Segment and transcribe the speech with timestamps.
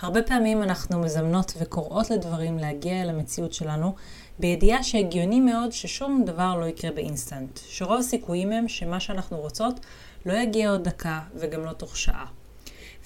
[0.00, 3.94] הרבה פעמים אנחנו מזמנות וקוראות לדברים להגיע אל המציאות שלנו,
[4.38, 9.80] בידיעה שהגיוני מאוד ששום דבר לא יקרה באינסטנט, שרוב הסיכויים הם שמה שאנחנו רוצות
[10.26, 12.26] לא יגיע עוד דקה וגם לא תוך שעה.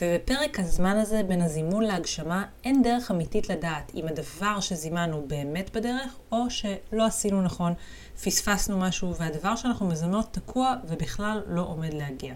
[0.00, 6.18] ובפרק הזמן הזה בין הזימון להגשמה אין דרך אמיתית לדעת אם הדבר שזימנו באמת בדרך
[6.32, 7.72] או שלא עשינו נכון,
[8.24, 12.34] פספסנו משהו והדבר שאנחנו מזמנות תקוע ובכלל לא עומד להגיע.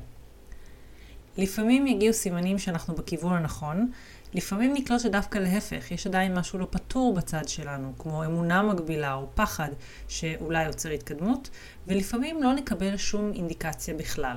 [1.38, 3.90] לפעמים יגיעו סימנים שאנחנו בכיוון הנכון,
[4.34, 9.26] לפעמים נקלוט שדווקא להפך, יש עדיין משהו לא פתור בצד שלנו, כמו אמונה מגבילה או
[9.34, 9.68] פחד
[10.08, 11.50] שאולי יוצר התקדמות,
[11.86, 14.36] ולפעמים לא נקבל שום אינדיקציה בכלל.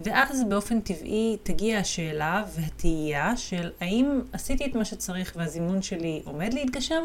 [0.00, 6.54] ואז באופן טבעי תגיע השאלה והתהייה של האם עשיתי את מה שצריך והזימון שלי עומד
[6.54, 7.02] להתגשם,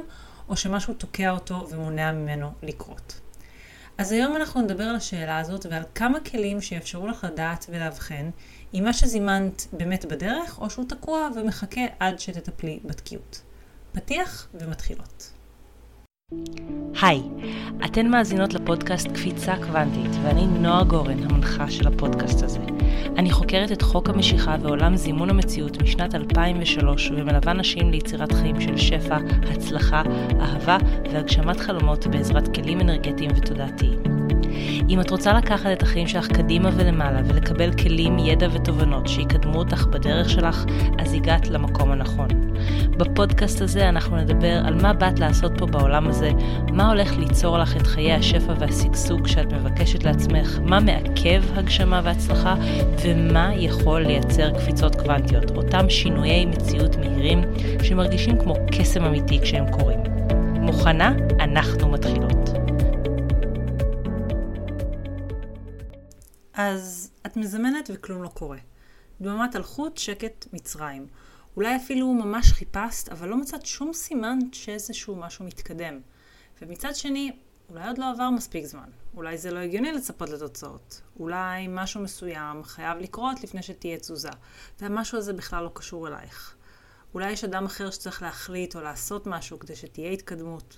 [0.50, 3.25] או שמשהו תוקע אותו ומונע ממנו לקרות.
[3.98, 8.30] אז היום אנחנו נדבר על השאלה הזאת ועל כמה כלים שיאפשרו לך לדעת ולאבחן
[8.74, 13.42] אם מה שזימנת באמת בדרך, או שהוא תקוע ומחכה עד שתטפלי בתקיעות.
[13.92, 15.35] פתיח ומתחילות.
[17.02, 17.22] היי,
[17.86, 22.60] אתן מאזינות לפודקאסט קפיצה קוונטית, ואני נועה גורן, המנחה של הפודקאסט הזה.
[23.18, 28.78] אני חוקרת את חוק המשיכה ועולם זימון המציאות משנת 2003, ומלווה נשים ליצירת חיים של
[28.78, 29.18] שפע,
[29.52, 30.04] הצלחה,
[30.42, 30.78] אהבה
[31.12, 34.15] והגשמת חלומות בעזרת כלים אנרגטיים ותודעתיים.
[34.90, 39.86] אם את רוצה לקחת את החיים שלך קדימה ולמעלה ולקבל כלים, ידע ותובנות שיקדמו אותך
[39.86, 40.66] בדרך שלך,
[41.00, 42.28] אז הגעת למקום הנכון.
[42.98, 46.32] בפודקאסט הזה אנחנו נדבר על מה באת לעשות פה בעולם הזה,
[46.72, 52.56] מה הולך ליצור לך את חיי השפע והשגשוג שאת מבקשת לעצמך, מה מעכב הגשמה והצלחה,
[53.04, 57.42] ומה יכול לייצר קפיצות קוונטיות, אותם שינויי מציאות מהירים
[57.84, 60.00] שמרגישים כמו קסם אמיתי כשהם קורים.
[60.66, 61.14] מוכנה?
[61.40, 62.55] אנחנו מתחילות.
[66.56, 68.58] אז את מזמנת וכלום לא קורה.
[69.22, 71.08] דממת אלחוט, שקט, מצרים.
[71.56, 76.00] אולי אפילו ממש חיפשת, אבל לא מצאת שום סימן שאיזשהו משהו מתקדם.
[76.62, 77.32] ומצד שני,
[77.70, 78.90] אולי עוד לא עבר מספיק זמן.
[79.16, 81.02] אולי זה לא הגיוני לצפות לתוצאות.
[81.20, 84.30] אולי משהו מסוים חייב לקרות לפני שתהיה תזוזה,
[84.80, 86.56] והמשהו הזה בכלל לא קשור אלייך.
[87.14, 90.78] אולי יש אדם אחר שצריך להחליט או לעשות משהו כדי שתהיה התקדמות.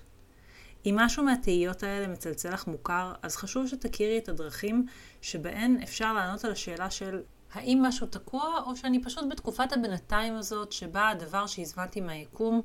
[0.85, 4.85] אם משהו מהתהיות האלה מצלצל לך מוכר, אז חשוב שתכירי את הדרכים
[5.21, 7.21] שבהן אפשר לענות על השאלה של
[7.53, 12.61] האם משהו תקוע, או שאני פשוט בתקופת הבינתיים הזאת, שבה הדבר שהזמנתי מהיקום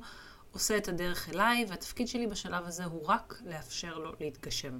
[0.51, 4.79] עושה את הדרך אליי, והתפקיד שלי בשלב הזה הוא רק לאפשר לו להתגשם.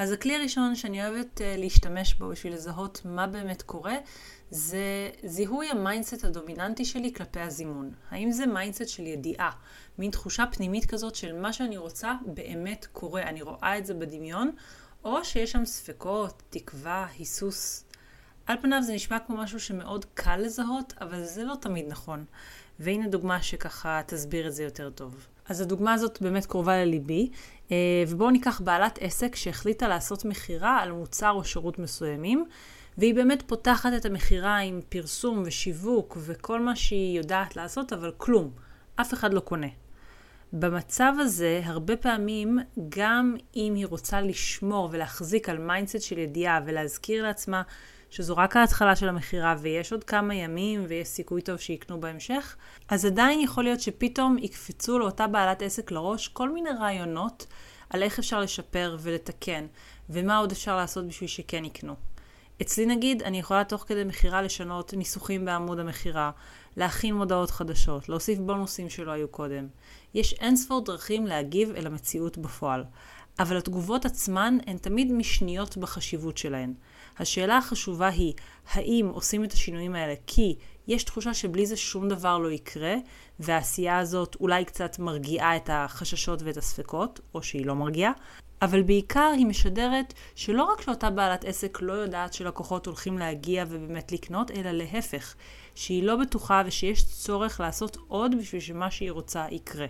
[0.00, 3.96] אז הכלי הראשון שאני אוהבת uh, להשתמש בו בשביל לזהות מה באמת קורה,
[4.50, 7.92] זה זיהוי ה mindset הדומיננטי שלי כלפי הזימון.
[8.10, 9.50] האם זה mindset של ידיעה,
[9.98, 14.50] מין תחושה פנימית כזאת של מה שאני רוצה באמת קורה, אני רואה את זה בדמיון,
[15.04, 17.84] או שיש שם ספקות, תקווה, היסוס.
[18.46, 22.24] על פניו זה נשמע כמו משהו שמאוד קל לזהות, אבל זה לא תמיד נכון.
[22.78, 25.26] והנה דוגמה שככה תסביר את זה יותר טוב.
[25.48, 27.34] אז הדוגמה הזאת באמת קרובה לליבי, אה,
[28.08, 32.44] ובואו ניקח בעלת עסק שהחליטה לעשות מכירה על מוצר או שירות מסוימים,
[32.98, 38.50] והיא באמת פותחת את המכירה עם פרסום ושיווק וכל מה שהיא יודעת לעשות, אבל כלום.
[38.96, 39.66] אף אחד לא קונה.
[40.52, 47.22] במצב הזה, הרבה פעמים, גם אם היא רוצה לשמור ולהחזיק על mindset של ידיעה ולהזכיר
[47.22, 47.62] לעצמה
[48.10, 52.56] שזו רק ההתחלה של המכירה ויש עוד כמה ימים ויש סיכוי טוב שיקנו בהמשך,
[52.88, 57.46] אז עדיין יכול להיות שפתאום יקפצו לאותה בעלת עסק לראש כל מיני רעיונות
[57.90, 59.66] על איך אפשר לשפר ולתקן,
[60.10, 61.94] ומה עוד אפשר לעשות בשביל שכן יקנו.
[62.62, 66.30] אצלי נגיד, אני יכולה תוך כדי מכירה לשנות ניסוחים בעמוד המכירה,
[66.76, 69.68] להכין מודעות חדשות, להוסיף בונוסים שלא היו קודם.
[70.14, 72.84] יש אינספור דרכים להגיב אל המציאות בפועל,
[73.38, 76.74] אבל התגובות עצמן הן תמיד משניות בחשיבות שלהן.
[77.20, 78.32] השאלה החשובה היא,
[78.72, 80.56] האם עושים את השינויים האלה כי
[80.88, 82.94] יש תחושה שבלי זה שום דבר לא יקרה,
[83.40, 88.12] והעשייה הזאת אולי קצת מרגיעה את החששות ואת הספקות, או שהיא לא מרגיעה,
[88.62, 94.12] אבל בעיקר היא משדרת שלא רק שאותה בעלת עסק לא יודעת שלקוחות הולכים להגיע ובאמת
[94.12, 95.34] לקנות, אלא להפך,
[95.74, 99.86] שהיא לא בטוחה ושיש צורך לעשות עוד בשביל שמה שהיא רוצה יקרה.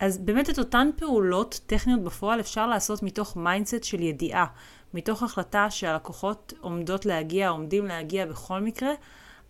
[0.00, 4.46] אז באמת את אותן פעולות טכניות בפועל אפשר לעשות מתוך mindset של ידיעה,
[4.94, 8.90] מתוך החלטה שהלקוחות עומדות להגיע, עומדים להגיע בכל מקרה,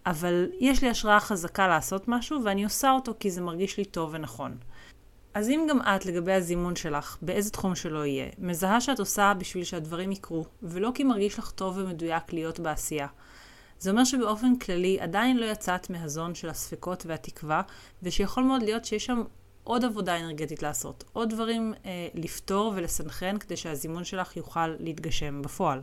[0.06, 4.10] אבל יש לי השראה חזקה לעשות משהו ואני עושה אותו כי זה מרגיש לי טוב
[4.12, 4.56] ונכון.
[5.34, 9.64] אז אם גם את, לגבי הזימון שלך, באיזה תחום שלא יהיה, מזהה שאת עושה בשביל
[9.64, 13.06] שהדברים יקרו, ולא כי מרגיש לך טוב ומדויק להיות בעשייה,
[13.78, 17.62] זה אומר שבאופן כללי עדיין לא יצאת מהזון של הספקות והתקווה,
[18.02, 19.22] ושיכול מאוד להיות שיש שם
[19.64, 25.82] עוד עבודה אנרגטית לעשות, עוד דברים אה, לפתור ולסנכרן כדי שהזימון שלך יוכל להתגשם בפועל.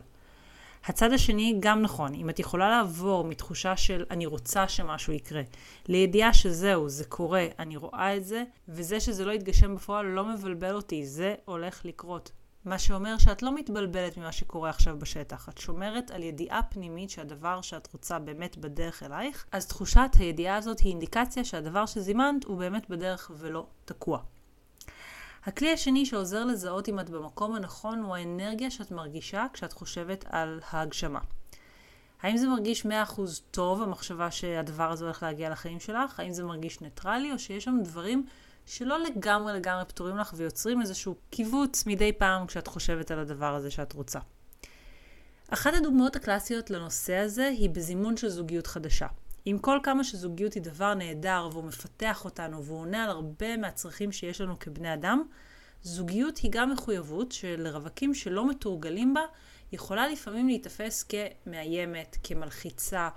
[0.84, 5.42] הצד השני גם נכון, אם את יכולה לעבור מתחושה של אני רוצה שמשהו יקרה,
[5.88, 10.74] לידיעה שזהו, זה קורה, אני רואה את זה, וזה שזה לא יתגשם בפועל לא מבלבל
[10.74, 12.30] אותי, זה הולך לקרות.
[12.68, 15.48] מה שאומר שאת לא מתבלבלת ממה שקורה עכשיו בשטח.
[15.48, 20.80] את שומרת על ידיעה פנימית שהדבר שאת רוצה באמת בדרך אלייך, אז תחושת הידיעה הזאת
[20.80, 24.20] היא אינדיקציה שהדבר שזימנת הוא באמת בדרך ולא תקוע.
[25.44, 30.60] הכלי השני שעוזר לזהות אם את במקום הנכון הוא האנרגיה שאת מרגישה כשאת חושבת על
[30.70, 31.20] ההגשמה.
[32.22, 32.88] האם זה מרגיש 100%
[33.50, 36.20] טוב, המחשבה שהדבר הזה הולך להגיע לחיים שלך?
[36.20, 38.26] האם זה מרגיש ניטרלי, או שיש שם דברים
[38.68, 43.70] שלא לגמרי לגמרי פתורים לך ויוצרים איזשהו קיבוץ מדי פעם כשאת חושבת על הדבר הזה
[43.70, 44.18] שאת רוצה?
[45.48, 49.06] אחת הדוגמאות הקלאסיות לנושא הזה היא בזימון של זוגיות חדשה.
[49.44, 54.12] עם כל כמה שזוגיות היא דבר נהדר והוא מפתח אותנו והוא עונה על הרבה מהצרכים
[54.12, 55.22] שיש לנו כבני אדם,
[55.82, 59.22] זוגיות היא גם מחויבות שלרווקים שלא מתורגלים בה
[59.72, 63.08] יכולה לפעמים להיתפס כמאיימת, כמלחיצה,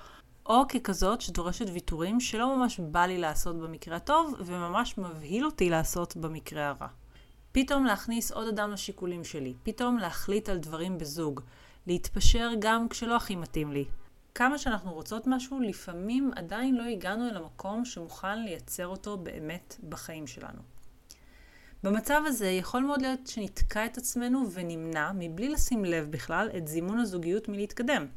[0.52, 6.18] או ככזאת שדורשת ויתורים שלא ממש בא לי לעשות במקרה הטוב וממש מבהיל אותי לעשות
[6.18, 6.88] במקרה הרע.
[7.52, 11.42] פתאום להכניס עוד אדם לשיקולים שלי, פתאום להחליט על דברים בזוג,
[11.88, 13.86] להתפשר גם כשלא הכי מתאים לי,
[14.36, 20.28] כמה שאנחנו רוצות משהו, לפעמים עדיין לא הגענו אל המקום שמוכן לייצר אותו באמת בחיים
[20.28, 20.62] שלנו.
[21.84, 27.00] במצב הזה יכול מאוד להיות שנתקע את עצמנו ונמנע, מבלי לשים לב בכלל, את זימון
[27.00, 28.08] הזוגיות מלהתקדם.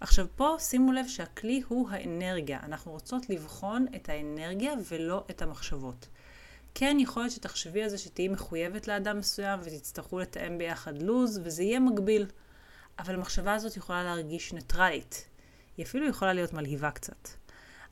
[0.00, 2.58] עכשיו פה שימו לב שהכלי הוא האנרגיה.
[2.62, 6.08] אנחנו רוצות לבחון את האנרגיה ולא את המחשבות.
[6.74, 11.62] כן, יכול להיות שתחשבי על זה שתהיי מחויבת לאדם מסוים ותצטרכו לתאם ביחד לוז, וזה
[11.62, 12.26] יהיה מגביל.
[12.98, 15.28] אבל המחשבה הזאת יכולה להרגיש ניטרלית.
[15.76, 17.28] היא אפילו יכולה להיות מלהיבה קצת.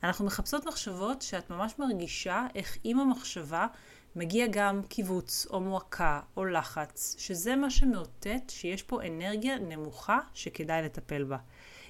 [0.03, 3.67] אנחנו מחפשות מחשבות שאת ממש מרגישה איך עם המחשבה
[4.15, 10.81] מגיע גם קיבוץ או מועקה או לחץ, שזה מה שמאותת שיש פה אנרגיה נמוכה שכדאי
[10.81, 11.37] לטפל בה.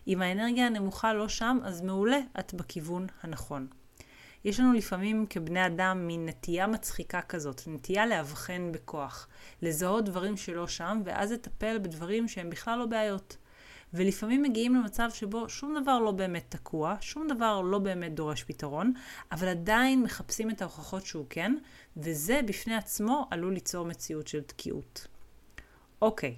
[0.07, 3.67] אם האנרגיה הנמוכה לא שם, אז מעולה, את בכיוון הנכון.
[4.45, 9.27] יש לנו לפעמים כבני אדם מין נטייה מצחיקה כזאת, נטייה לאבחן בכוח,
[9.61, 13.37] לזהות דברים שלא שם, ואז לטפל בדברים שהם בכלל לא בעיות.
[13.93, 18.93] ולפעמים מגיעים למצב שבו שום דבר לא באמת תקוע, שום דבר לא באמת דורש פתרון,
[19.31, 21.55] אבל עדיין מחפשים את ההוכחות שהוא כן,
[21.97, 25.07] וזה בפני עצמו עלול ליצור מציאות של תקיעות.
[26.01, 26.35] אוקיי,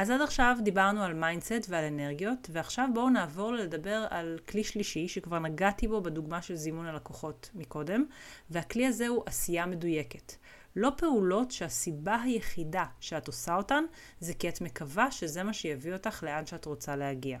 [0.00, 5.08] אז עד עכשיו דיברנו על mindset ועל אנרגיות, ועכשיו בואו נעבור לדבר על כלי שלישי
[5.08, 8.04] שכבר נגעתי בו בדוגמה של זימון הלקוחות מקודם,
[8.50, 10.32] והכלי הזה הוא עשייה מדויקת.
[10.76, 13.84] לא פעולות שהסיבה היחידה שאת עושה אותן
[14.20, 17.38] זה כי את מקווה שזה מה שיביא אותך לאן שאת רוצה להגיע.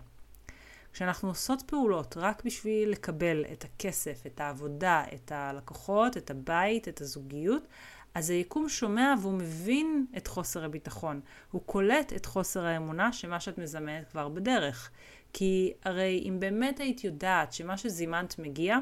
[0.92, 7.00] כשאנחנו עושות פעולות רק בשביל לקבל את הכסף, את העבודה, את הלקוחות, את הבית, את
[7.00, 7.62] הזוגיות,
[8.14, 11.20] אז היקום שומע והוא מבין את חוסר הביטחון.
[11.50, 14.90] הוא קולט את חוסר האמונה שמה שאת מזמנת כבר בדרך.
[15.32, 18.78] כי הרי אם באמת היית יודעת שמה שזימנת מגיע,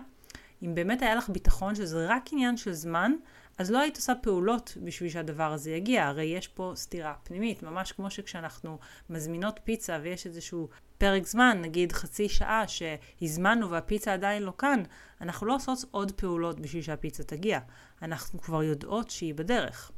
[0.63, 3.13] אם באמת היה לך ביטחון שזה רק עניין של זמן,
[3.59, 7.93] אז לא היית עושה פעולות בשביל שהדבר הזה יגיע, הרי יש פה סתירה פנימית, ממש
[7.93, 8.79] כמו שכשאנחנו
[9.11, 14.83] מזמינות פיצה ויש איזשהו פרק זמן, נגיד חצי שעה שהזמנו והפיצה עדיין לא כאן,
[15.21, 17.59] אנחנו לא עושות עוד פעולות בשביל שהפיצה תגיע,
[18.03, 19.91] אנחנו כבר יודעות שהיא בדרך.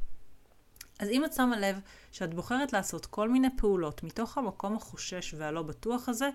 [0.99, 1.79] אז אם את שמה לב
[2.11, 6.29] שאת בוחרת לעשות כל מיני פעולות מתוך המקום החושש והלא בטוח הזה,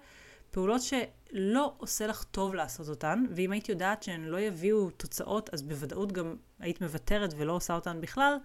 [0.50, 5.62] פעולות שלא עושה לך טוב לעשות אותן, ואם היית יודעת שהן לא יביאו תוצאות, אז
[5.62, 8.36] בוודאות גם היית מוותרת ולא עושה אותן בכלל,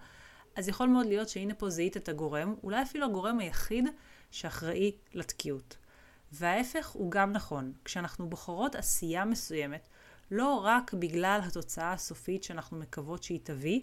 [0.56, 3.84] אז יכול מאוד להיות שהנה פה זיהית את הגורם, אולי אפילו הגורם היחיד
[4.30, 5.76] שאחראי לתקיעות.
[6.32, 7.72] וההפך הוא גם נכון.
[7.84, 9.88] כשאנחנו בוחרות עשייה מסוימת,
[10.30, 13.80] לא רק בגלל התוצאה הסופית שאנחנו מקוות שהיא תביא,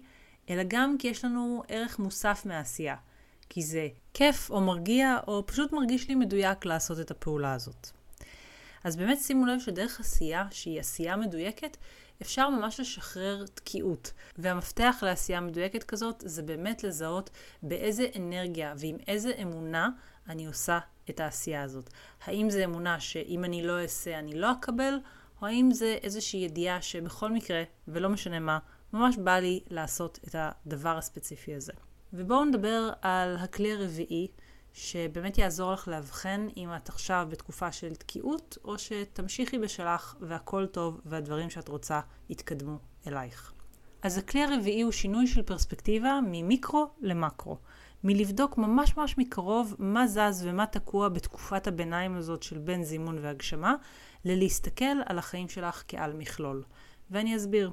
[0.50, 2.96] אלא גם כי יש לנו ערך מוסף מהעשייה.
[3.50, 7.90] כי זה כיף או מרגיע, או פשוט מרגיש לי מדויק לעשות את הפעולה הזאת.
[8.84, 11.78] אז באמת שימו לב שדרך עשייה, שהיא עשייה מדויקת,
[12.22, 14.14] אפשר ממש לשחרר תקיעות.
[14.38, 17.30] והמפתח לעשייה מדויקת כזאת זה באמת לזהות
[17.64, 19.90] באיזה אנרגיה ועם איזה אמונה
[20.30, 21.90] אני עושה את העשייה הזאת.
[22.26, 24.94] האם זה אמונה שאם אני לא אעשה אני לא אקבל,
[25.42, 28.60] או האם זה איזושהי ידיעה שבכל מקרה, ולא משנה מה,
[28.94, 31.74] ממש בא לי לעשות את הדבר הספציפי הזה.
[32.14, 34.28] ובואו נדבר על הכלי הרביעי,
[34.74, 41.02] שבאמת יעזור לך לאבחן אם את עכשיו בתקופה של תקיעות, או שתמשיכי בשלך והכל טוב
[41.06, 42.00] והדברים שאת רוצה
[42.30, 43.54] יתקדמו אלייך.
[44.02, 47.58] אז הכלי הרביעי הוא שינוי של פרספקטיבה ממיקרו למקרו.
[48.04, 53.76] מלבדוק ממש ממש מקרוב מה זז ומה תקוע בתקופת הביניים הזאת של בין זימון והגשמה,
[54.26, 56.64] ללהסתכל על החיים שלך כעל מכלול.
[57.12, 57.72] ואני אסביר.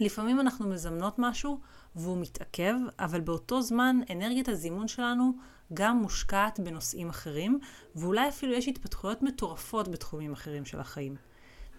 [0.00, 1.60] לפעמים אנחנו מזמנות משהו
[1.96, 5.32] והוא מתעכב, אבל באותו זמן אנרגיית הזימון שלנו
[5.74, 7.60] גם מושקעת בנושאים אחרים,
[7.94, 11.16] ואולי אפילו יש התפתחויות מטורפות בתחומים אחרים של החיים.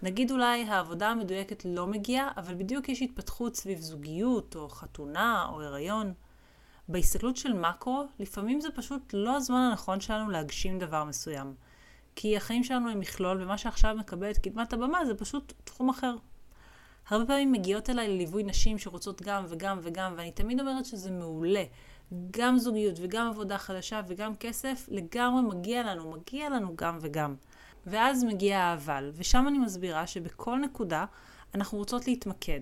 [0.02, 5.62] נגיד אולי העבודה המדויקת לא מגיעה, אבל בדיוק יש התפתחות סביב זוגיות, או חתונה, או
[5.62, 6.12] הריון.
[6.88, 11.54] בהסתכלות של מקרו, לפעמים זה פשוט לא הזמן הנכון שלנו להגשים דבר מסוים.
[12.16, 16.16] כי החיים שלנו הם מכלול, ומה שעכשיו מקבל את קדמת הבמה זה פשוט תחום אחר.
[17.08, 21.64] הרבה פעמים מגיעות אליי לליווי נשים שרוצות גם וגם וגם, ואני תמיד אומרת שזה מעולה.
[22.30, 27.34] גם זוגיות וגם עבודה חדשה וגם כסף, לגמרי מגיע לנו, מגיע לנו גם וגם.
[27.86, 31.04] ואז מגיע האבל, ושם אני מסבירה שבכל נקודה
[31.54, 32.60] אנחנו רוצות להתמקד.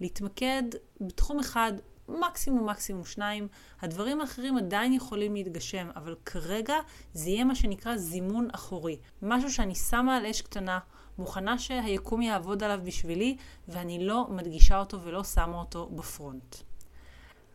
[0.00, 0.62] להתמקד
[1.00, 1.72] בתחום אחד,
[2.08, 3.48] מקסימום מקסימום שניים.
[3.80, 6.74] הדברים האחרים עדיין יכולים להתגשם, אבל כרגע
[7.14, 8.96] זה יהיה מה שנקרא זימון אחורי.
[9.22, 10.78] משהו שאני שמה על אש קטנה,
[11.18, 13.36] מוכנה שהיקום יעבוד עליו בשבילי,
[13.68, 16.56] ואני לא מדגישה אותו ולא שמה אותו בפרונט.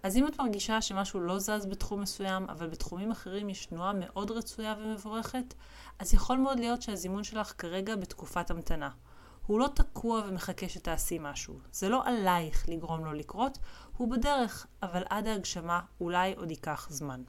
[0.08, 4.32] אז אם את מרגישה שמשהו לא זז בתחום מסוים, אבל בתחומים אחרים יש תנועה מאוד
[4.32, 5.54] רצויה ומבורכת,
[6.00, 8.90] אז יכול מאוד להיות שהזימון שלך כרגע בתקופת המתנה.
[9.46, 11.60] הוא לא תקוע ומחכה שתעשי משהו.
[11.72, 13.58] זה לא עלייך לגרום לו לקרות,
[13.98, 17.24] הוא בדרך, אבל עד ההגשמה אולי עוד ייקח זמן.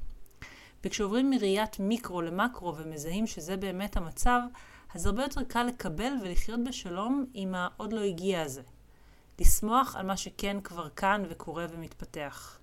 [0.85, 4.41] וכשעוברים מראיית מיקרו למקרו ומזהים שזה באמת המצב,
[4.95, 8.63] אז הרבה יותר קל לקבל ולחיות בשלום עם העוד לא הגיע הזה.
[9.41, 12.58] לשמוח על מה שכן כבר כאן וקורה ומתפתח.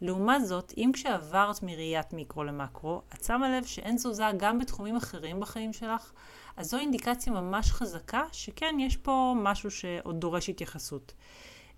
[0.00, 5.40] לעומת זאת, אם כשעברת מראיית מיקרו למקרו, את שמה לב שאין תזוזה גם בתחומים אחרים
[5.40, 6.12] בחיים שלך,
[6.56, 11.12] אז זו אינדיקציה ממש חזקה שכן, יש פה משהו שעוד דורש התייחסות.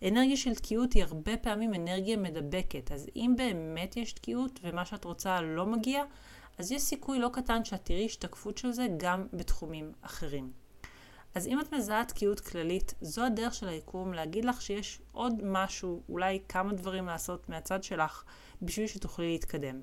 [0.03, 5.05] אנרגיה של תקיעות היא הרבה פעמים אנרגיה מדבקת, אז אם באמת יש תקיעות ומה שאת
[5.05, 6.05] רוצה לא מגיע,
[6.59, 10.68] אז יש סיכוי לא קטן שאת תראי השתקפות של זה גם בתחומים אחרים.
[11.39, 16.03] אז אם את מזהה תקיעות כללית, זו הדרך של היקום להגיד לך שיש עוד משהו,
[16.09, 18.25] אולי כמה דברים לעשות מהצד שלך,
[18.63, 19.81] בשביל שתוכלי להתקדם.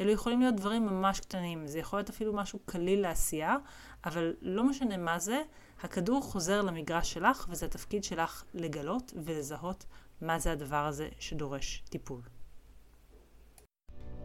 [0.00, 3.56] אלו יכולים להיות דברים ממש קטנים, זה יכול להיות אפילו משהו קליל לעשייה,
[4.04, 5.42] אבל לא משנה מה זה,
[5.82, 9.84] הכדור חוזר למגרש שלך, וזה התפקיד שלך לגלות ולזהות
[10.20, 12.20] מה זה הדבר הזה שדורש טיפול.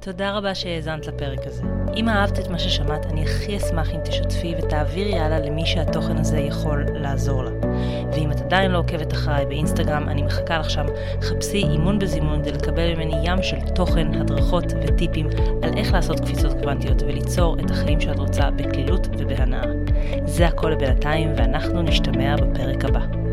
[0.06, 1.64] תודה רבה שהאזנת לפרק הזה.
[1.96, 6.38] אם אהבת את מה ששמעת, אני הכי אשמח אם תשתפי ותעבירי הלאה למי שהתוכן הזה
[6.38, 7.52] יכול לעזור לה.
[8.14, 10.86] ואם את עדיין לא עוקבת אחריי באינסטגרם, אני מחכה לך שם.
[11.22, 15.28] חפשי אימון בזימון כדי לקבל ממני ים של תוכן, הדרכות וטיפים
[15.64, 19.66] על איך לעשות קפיצות קוונטיות וליצור את החיים שאת רוצה בקלילות ובהנאה.
[20.26, 23.25] זה הכל לבינתיים, ואנחנו נשתמע בפרק הבא.